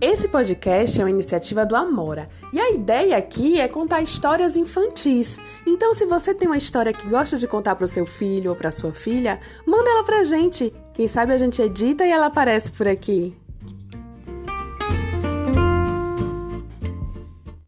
[0.00, 5.40] Esse podcast é uma iniciativa do Amora e a ideia aqui é contar histórias infantis.
[5.66, 8.56] Então, se você tem uma história que gosta de contar para o seu filho ou
[8.56, 10.72] para sua filha, manda ela para a gente.
[10.94, 13.36] Quem sabe a gente edita e ela aparece por aqui.